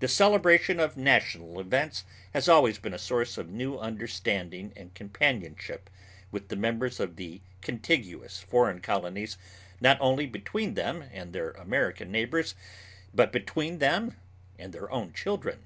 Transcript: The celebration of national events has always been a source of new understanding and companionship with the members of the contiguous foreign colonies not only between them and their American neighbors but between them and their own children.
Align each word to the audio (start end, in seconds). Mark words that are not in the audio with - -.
The 0.00 0.08
celebration 0.08 0.78
of 0.78 0.98
national 0.98 1.58
events 1.58 2.04
has 2.34 2.46
always 2.46 2.76
been 2.78 2.92
a 2.92 2.98
source 2.98 3.38
of 3.38 3.48
new 3.48 3.78
understanding 3.78 4.70
and 4.76 4.92
companionship 4.94 5.88
with 6.30 6.48
the 6.48 6.56
members 6.56 7.00
of 7.00 7.16
the 7.16 7.40
contiguous 7.62 8.38
foreign 8.40 8.82
colonies 8.82 9.38
not 9.80 9.96
only 9.98 10.26
between 10.26 10.74
them 10.74 11.08
and 11.10 11.32
their 11.32 11.52
American 11.52 12.12
neighbors 12.12 12.54
but 13.14 13.32
between 13.32 13.78
them 13.78 14.18
and 14.58 14.74
their 14.74 14.90
own 14.90 15.14
children. 15.14 15.64